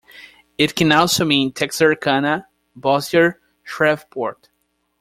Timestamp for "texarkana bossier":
1.53-3.39